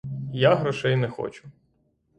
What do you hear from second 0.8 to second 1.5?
не хочу.